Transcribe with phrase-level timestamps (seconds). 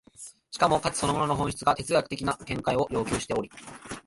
[0.49, 3.51] しかも価値そのものの本質が哲学的な見方を要求しており、